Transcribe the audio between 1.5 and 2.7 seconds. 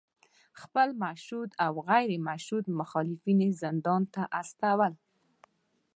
او غیر مشهود